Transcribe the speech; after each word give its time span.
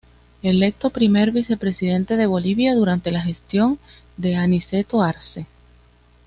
Electo 0.41 0.89
Primer 0.89 1.29
Vicepresidente 1.31 2.15
de 2.17 2.25
Bolivia 2.25 2.73
durante 2.73 3.11
la 3.11 3.21
gestión 3.21 3.77
de 4.17 4.35
Aniceto 4.35 5.03
Arce. 5.03 5.45